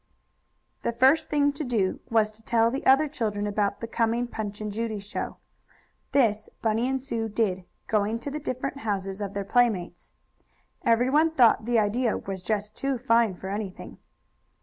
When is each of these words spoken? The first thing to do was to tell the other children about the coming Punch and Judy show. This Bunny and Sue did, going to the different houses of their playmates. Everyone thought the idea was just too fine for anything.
The 0.81 0.93
first 0.93 1.29
thing 1.29 1.53
to 1.53 1.63
do 1.63 1.99
was 2.09 2.31
to 2.31 2.41
tell 2.41 2.71
the 2.71 2.83
other 2.87 3.07
children 3.07 3.45
about 3.45 3.81
the 3.81 3.87
coming 3.87 4.25
Punch 4.25 4.59
and 4.59 4.71
Judy 4.71 4.97
show. 4.99 5.37
This 6.11 6.49
Bunny 6.63 6.89
and 6.89 6.99
Sue 6.99 7.29
did, 7.29 7.65
going 7.85 8.17
to 8.21 8.31
the 8.31 8.39
different 8.39 8.79
houses 8.79 9.21
of 9.21 9.35
their 9.35 9.45
playmates. 9.45 10.11
Everyone 10.83 11.29
thought 11.29 11.65
the 11.65 11.77
idea 11.77 12.17
was 12.17 12.41
just 12.41 12.75
too 12.75 12.97
fine 12.97 13.35
for 13.35 13.49
anything. 13.49 13.99